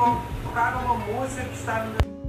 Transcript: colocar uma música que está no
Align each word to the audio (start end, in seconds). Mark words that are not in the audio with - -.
colocar 0.00 0.82
uma 0.82 0.94
música 0.94 1.44
que 1.44 1.54
está 1.54 1.84
no 1.84 2.19